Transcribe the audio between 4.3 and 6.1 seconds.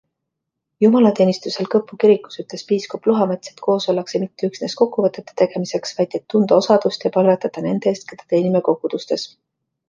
üksnes kokkuvõtete tegemiseks,